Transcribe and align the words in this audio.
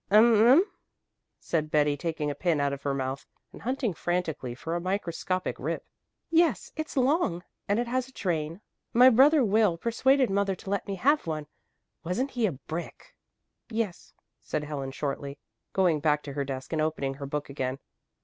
"Um 0.09 0.33
um," 0.47 0.63
said 1.39 1.69
Betty 1.69 1.95
taking 1.95 2.31
a 2.31 2.33
pin 2.33 2.59
out 2.59 2.73
of 2.73 2.81
her 2.81 2.93
mouth 2.95 3.27
and 3.53 3.61
hunting 3.61 3.93
frantically 3.93 4.55
for 4.55 4.73
a 4.75 4.81
microscopic 4.81 5.59
rip. 5.59 5.85
"Yes, 6.31 6.71
it's 6.75 6.97
long, 6.97 7.43
and 7.67 7.77
it 7.77 7.85
has 7.85 8.07
a 8.07 8.11
train. 8.11 8.61
My 8.93 9.11
brother 9.11 9.45
Will 9.45 9.77
persuaded 9.77 10.31
mother 10.31 10.55
to 10.55 10.71
let 10.71 10.87
me 10.87 10.95
have 10.95 11.27
one. 11.27 11.45
Wasn't 12.03 12.31
he 12.31 12.47
a 12.47 12.53
brick?" 12.53 13.13
"Yes," 13.69 14.11
said 14.41 14.63
Helen 14.63 14.89
shortly, 14.89 15.37
going 15.71 15.99
back 15.99 16.23
to 16.23 16.33
her 16.33 16.43
desk 16.45 16.73
and 16.73 16.81
opening 16.81 17.13
her 17.13 17.27
book 17.27 17.47
again. 17.47 17.77